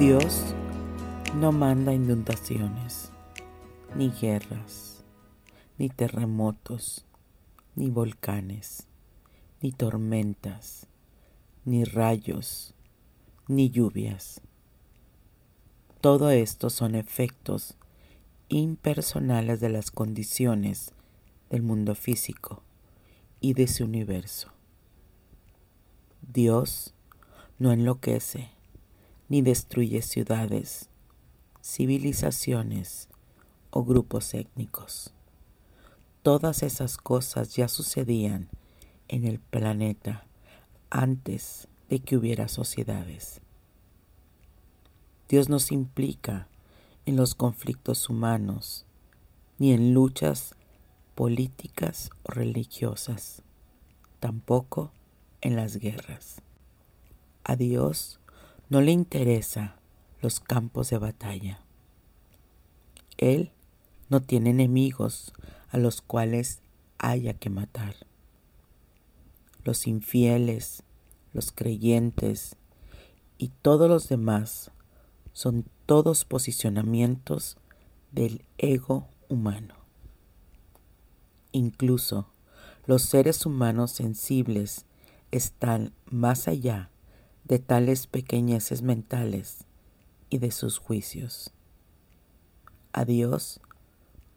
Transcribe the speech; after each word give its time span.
Dios 0.00 0.54
no 1.36 1.52
manda 1.52 1.92
inundaciones, 1.92 3.12
ni 3.94 4.08
guerras, 4.08 5.04
ni 5.76 5.90
terremotos, 5.90 7.04
ni 7.74 7.90
volcanes, 7.90 8.86
ni 9.60 9.72
tormentas, 9.72 10.86
ni 11.66 11.84
rayos, 11.84 12.72
ni 13.46 13.68
lluvias. 13.68 14.40
Todo 16.00 16.30
esto 16.30 16.70
son 16.70 16.94
efectos 16.94 17.76
impersonales 18.48 19.60
de 19.60 19.68
las 19.68 19.90
condiciones 19.90 20.94
del 21.50 21.60
mundo 21.60 21.94
físico 21.94 22.62
y 23.38 23.52
de 23.52 23.66
su 23.66 23.84
universo. 23.84 24.50
Dios 26.22 26.94
no 27.58 27.70
enloquece 27.70 28.48
ni 29.30 29.42
destruye 29.42 30.02
ciudades, 30.02 30.90
civilizaciones 31.62 33.08
o 33.70 33.84
grupos 33.84 34.34
étnicos. 34.34 35.14
Todas 36.22 36.62
esas 36.62 36.98
cosas 36.98 37.54
ya 37.54 37.68
sucedían 37.68 38.48
en 39.08 39.24
el 39.24 39.38
planeta 39.38 40.26
antes 40.90 41.68
de 41.88 42.00
que 42.00 42.16
hubiera 42.16 42.48
sociedades. 42.48 43.40
Dios 45.28 45.48
no 45.48 45.60
se 45.60 45.74
implica 45.74 46.48
en 47.06 47.14
los 47.14 47.36
conflictos 47.36 48.08
humanos 48.08 48.84
ni 49.58 49.72
en 49.72 49.94
luchas 49.94 50.56
políticas 51.14 52.10
o 52.24 52.32
religiosas, 52.32 53.42
tampoco 54.18 54.90
en 55.40 55.54
las 55.54 55.76
guerras. 55.76 56.42
A 57.44 57.56
Dios 57.56 58.19
no 58.70 58.80
le 58.80 58.92
interesa 58.92 59.74
los 60.22 60.38
campos 60.38 60.90
de 60.90 60.98
batalla. 60.98 61.60
Él 63.18 63.50
no 64.08 64.22
tiene 64.22 64.50
enemigos 64.50 65.32
a 65.70 65.76
los 65.76 66.00
cuales 66.00 66.60
haya 66.96 67.34
que 67.34 67.50
matar. 67.50 67.96
Los 69.64 69.88
infieles, 69.88 70.84
los 71.32 71.50
creyentes 71.50 72.54
y 73.38 73.48
todos 73.48 73.90
los 73.90 74.08
demás 74.08 74.70
son 75.32 75.66
todos 75.84 76.24
posicionamientos 76.24 77.56
del 78.12 78.44
ego 78.56 79.08
humano. 79.28 79.74
Incluso 81.50 82.28
los 82.86 83.02
seres 83.02 83.44
humanos 83.44 83.90
sensibles 83.90 84.86
están 85.32 85.92
más 86.06 86.46
allá 86.46 86.90
de 87.44 87.58
tales 87.58 88.06
pequeñeces 88.06 88.82
mentales 88.82 89.64
y 90.28 90.38
de 90.38 90.50
sus 90.50 90.78
juicios. 90.78 91.52
A 92.92 93.04
Dios 93.04 93.60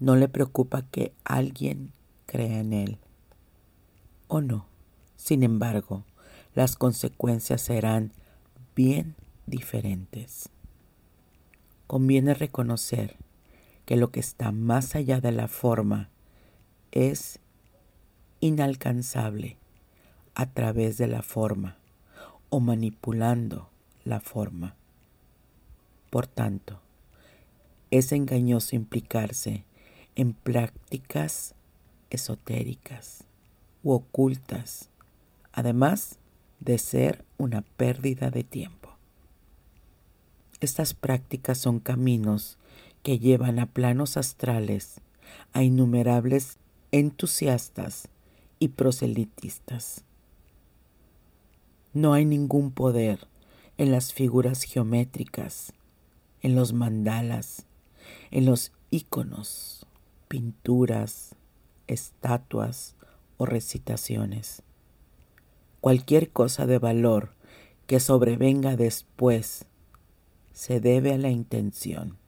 no 0.00 0.16
le 0.16 0.28
preocupa 0.28 0.82
que 0.82 1.12
alguien 1.24 1.92
crea 2.26 2.60
en 2.60 2.72
Él 2.72 2.98
o 4.28 4.40
no. 4.40 4.66
Sin 5.16 5.42
embargo, 5.42 6.04
las 6.54 6.76
consecuencias 6.76 7.62
serán 7.62 8.12
bien 8.74 9.14
diferentes. 9.46 10.50
Conviene 11.86 12.34
reconocer 12.34 13.16
que 13.86 13.96
lo 13.96 14.10
que 14.10 14.20
está 14.20 14.52
más 14.52 14.94
allá 14.94 15.20
de 15.20 15.32
la 15.32 15.48
forma 15.48 16.10
es 16.92 17.40
inalcanzable 18.40 19.58
a 20.34 20.46
través 20.46 20.98
de 20.98 21.06
la 21.06 21.22
forma 21.22 21.76
o 22.50 22.60
manipulando 22.60 23.70
la 24.04 24.20
forma. 24.20 24.74
Por 26.10 26.26
tanto, 26.26 26.80
es 27.90 28.12
engañoso 28.12 28.76
implicarse 28.76 29.64
en 30.16 30.32
prácticas 30.32 31.54
esotéricas 32.10 33.24
u 33.82 33.92
ocultas, 33.92 34.90
además 35.52 36.18
de 36.60 36.78
ser 36.78 37.24
una 37.36 37.62
pérdida 37.62 38.30
de 38.30 38.44
tiempo. 38.44 38.90
Estas 40.60 40.94
prácticas 40.94 41.58
son 41.58 41.78
caminos 41.78 42.58
que 43.02 43.18
llevan 43.18 43.58
a 43.58 43.66
planos 43.66 44.16
astrales 44.16 45.00
a 45.52 45.62
innumerables 45.62 46.58
entusiastas 46.90 48.08
y 48.58 48.68
proselitistas. 48.68 50.04
No 51.94 52.12
hay 52.12 52.24
ningún 52.24 52.72
poder 52.72 53.28
en 53.78 53.92
las 53.92 54.12
figuras 54.12 54.64
geométricas, 54.64 55.72
en 56.42 56.56
los 56.56 56.72
mandalas, 56.72 57.66
en 58.32 58.46
los 58.46 58.72
íconos, 58.90 59.86
pinturas, 60.26 61.36
estatuas 61.86 62.96
o 63.36 63.46
recitaciones. 63.46 64.64
Cualquier 65.80 66.32
cosa 66.32 66.66
de 66.66 66.80
valor 66.80 67.36
que 67.86 68.00
sobrevenga 68.00 68.74
después 68.74 69.66
se 70.52 70.80
debe 70.80 71.12
a 71.12 71.18
la 71.18 71.30
intención, 71.30 72.18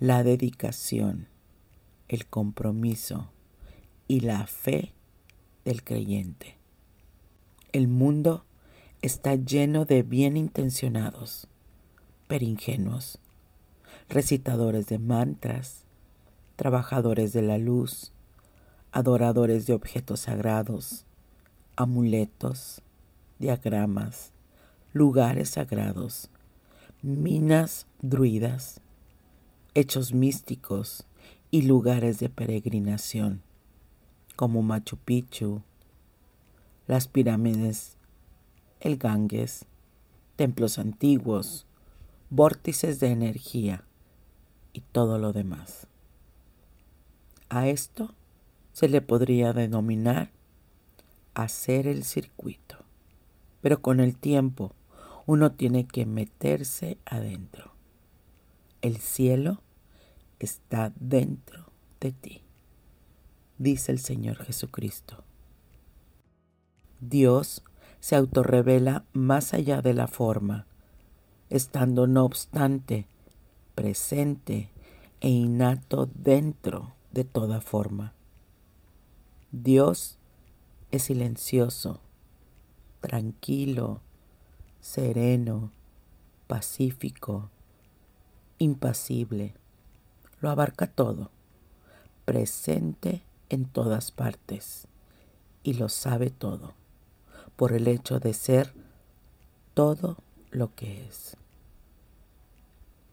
la 0.00 0.24
dedicación, 0.24 1.28
el 2.08 2.26
compromiso 2.26 3.30
y 4.08 4.20
la 4.20 4.48
fe 4.48 4.92
del 5.64 5.84
creyente. 5.84 6.56
El 7.70 7.86
mundo 7.86 8.44
está 9.02 9.36
lleno 9.36 9.84
de 9.84 10.02
bien 10.02 10.36
intencionados, 10.36 11.46
pero 12.26 12.44
ingenuos, 12.44 13.18
recitadores 14.08 14.86
de 14.86 14.98
mantras, 14.98 15.84
trabajadores 16.56 17.32
de 17.32 17.42
la 17.42 17.58
luz, 17.58 18.12
adoradores 18.90 19.66
de 19.66 19.74
objetos 19.74 20.20
sagrados, 20.20 21.04
amuletos, 21.76 22.82
diagramas, 23.38 24.32
lugares 24.92 25.50
sagrados, 25.50 26.28
minas 27.02 27.86
druidas, 28.02 28.80
hechos 29.74 30.12
místicos 30.12 31.06
y 31.52 31.62
lugares 31.62 32.18
de 32.18 32.28
peregrinación, 32.28 33.42
como 34.34 34.62
Machu 34.62 34.96
Picchu, 34.96 35.62
las 36.88 37.06
pirámides 37.06 37.97
el 38.80 38.96
Ganges, 38.96 39.64
templos 40.36 40.78
antiguos, 40.78 41.66
vórtices 42.30 43.00
de 43.00 43.08
energía 43.08 43.84
y 44.72 44.80
todo 44.80 45.18
lo 45.18 45.32
demás. 45.32 45.86
A 47.48 47.68
esto 47.68 48.14
se 48.72 48.88
le 48.88 49.00
podría 49.00 49.52
denominar 49.52 50.30
hacer 51.34 51.86
el 51.86 52.04
circuito, 52.04 52.84
pero 53.60 53.80
con 53.80 54.00
el 54.00 54.16
tiempo 54.16 54.74
uno 55.26 55.52
tiene 55.52 55.86
que 55.86 56.06
meterse 56.06 56.98
adentro. 57.04 57.72
El 58.80 58.98
cielo 58.98 59.62
está 60.38 60.92
dentro 60.96 61.72
de 62.00 62.12
ti, 62.12 62.42
dice 63.58 63.92
el 63.92 63.98
Señor 63.98 64.36
Jesucristo. 64.44 65.24
Dios 67.00 67.62
se 68.00 68.16
autorrevela 68.16 69.04
más 69.12 69.54
allá 69.54 69.82
de 69.82 69.94
la 69.94 70.06
forma, 70.06 70.66
estando 71.50 72.06
no 72.06 72.24
obstante 72.24 73.06
presente 73.74 74.70
e 75.20 75.28
innato 75.28 76.08
dentro 76.14 76.94
de 77.12 77.24
toda 77.24 77.60
forma. 77.60 78.12
Dios 79.50 80.18
es 80.90 81.04
silencioso, 81.04 82.00
tranquilo, 83.00 84.00
sereno, 84.80 85.70
pacífico, 86.46 87.50
impasible, 88.58 89.54
lo 90.40 90.50
abarca 90.50 90.86
todo, 90.86 91.30
presente 92.24 93.22
en 93.48 93.64
todas 93.64 94.10
partes 94.10 94.86
y 95.62 95.74
lo 95.74 95.88
sabe 95.88 96.30
todo 96.30 96.77
por 97.58 97.72
el 97.72 97.88
hecho 97.88 98.20
de 98.20 98.34
ser 98.34 98.72
todo 99.74 100.16
lo 100.52 100.76
que 100.76 101.04
es. 101.04 101.36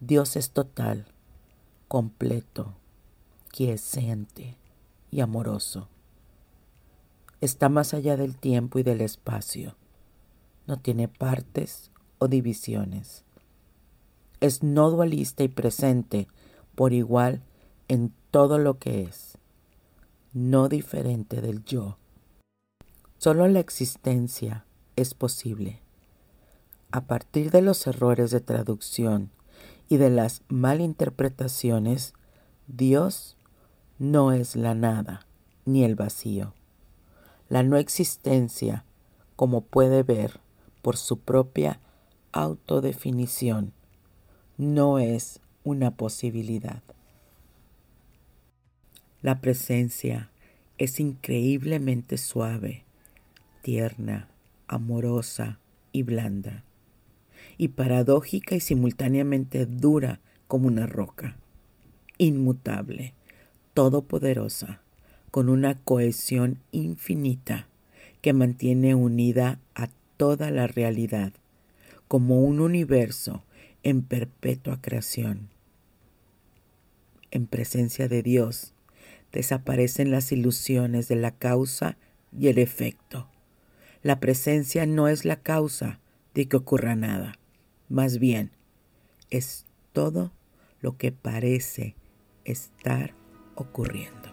Dios 0.00 0.34
es 0.34 0.52
total, 0.52 1.04
completo, 1.88 2.72
quiescente 3.50 4.56
y 5.10 5.20
amoroso. 5.20 5.88
Está 7.42 7.68
más 7.68 7.92
allá 7.92 8.16
del 8.16 8.34
tiempo 8.34 8.78
y 8.78 8.82
del 8.82 9.02
espacio. 9.02 9.76
No 10.66 10.78
tiene 10.78 11.06
partes 11.06 11.90
o 12.18 12.26
divisiones. 12.26 13.24
Es 14.40 14.62
no 14.62 14.90
dualista 14.90 15.42
y 15.42 15.48
presente 15.48 16.28
por 16.74 16.94
igual 16.94 17.42
en 17.88 18.10
todo 18.30 18.56
lo 18.56 18.78
que 18.78 19.02
es, 19.02 19.36
no 20.32 20.70
diferente 20.70 21.42
del 21.42 21.62
yo 21.62 21.98
Solo 23.22 23.46
la 23.48 23.60
existencia 23.60 24.64
es 24.96 25.12
posible. 25.12 25.82
a 26.90 27.02
partir 27.02 27.50
de 27.50 27.60
los 27.60 27.86
errores 27.86 28.30
de 28.30 28.40
traducción 28.40 29.30
y 29.90 29.98
de 29.98 30.08
las 30.08 30.40
malinterpretaciones, 30.48 32.14
Dios 32.66 33.36
no 33.98 34.32
es 34.32 34.56
la 34.56 34.74
nada 34.74 35.26
ni 35.66 35.84
el 35.84 35.96
vacío. 35.96 36.54
La 37.50 37.62
no 37.62 37.76
existencia, 37.76 38.86
como 39.36 39.60
puede 39.60 40.02
ver 40.02 40.40
por 40.80 40.96
su 40.96 41.18
propia 41.18 41.78
autodefinición, 42.32 43.74
no 44.56 44.98
es 44.98 45.40
una 45.62 45.90
posibilidad. 45.90 46.82
La 49.20 49.42
presencia 49.42 50.30
es 50.78 50.98
increíblemente 51.00 52.16
suave, 52.16 52.86
tierna, 53.62 54.28
amorosa 54.66 55.58
y 55.92 56.02
blanda, 56.02 56.64
y 57.58 57.68
paradójica 57.68 58.54
y 58.54 58.60
simultáneamente 58.60 59.66
dura 59.66 60.20
como 60.48 60.68
una 60.68 60.86
roca, 60.86 61.36
inmutable, 62.18 63.14
todopoderosa, 63.74 64.80
con 65.30 65.48
una 65.48 65.76
cohesión 65.76 66.58
infinita 66.72 67.68
que 68.20 68.32
mantiene 68.32 68.94
unida 68.94 69.60
a 69.74 69.88
toda 70.16 70.50
la 70.50 70.66
realidad, 70.66 71.32
como 72.08 72.42
un 72.42 72.60
universo 72.60 73.44
en 73.82 74.02
perpetua 74.02 74.80
creación. 74.80 75.48
En 77.30 77.46
presencia 77.46 78.08
de 78.08 78.22
Dios, 78.22 78.74
desaparecen 79.32 80.10
las 80.10 80.32
ilusiones 80.32 81.08
de 81.08 81.16
la 81.16 81.30
causa 81.30 81.96
y 82.36 82.48
el 82.48 82.58
efecto. 82.58 83.28
La 84.02 84.18
presencia 84.18 84.86
no 84.86 85.08
es 85.08 85.24
la 85.24 85.36
causa 85.36 86.00
de 86.34 86.48
que 86.48 86.56
ocurra 86.56 86.96
nada, 86.96 87.38
más 87.88 88.18
bien 88.18 88.52
es 89.30 89.66
todo 89.92 90.32
lo 90.80 90.96
que 90.96 91.12
parece 91.12 91.96
estar 92.44 93.14
ocurriendo. 93.54 94.30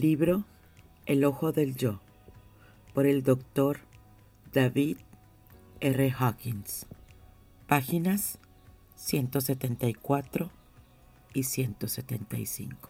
Libro 0.00 0.46
El 1.04 1.26
ojo 1.26 1.52
del 1.52 1.76
yo 1.76 2.00
por 2.94 3.04
el 3.04 3.22
doctor 3.22 3.80
David 4.50 4.96
R. 5.80 6.10
Hawkins. 6.18 6.86
Páginas 7.66 8.38
174 8.94 10.50
y 11.34 11.42
175. 11.42 12.88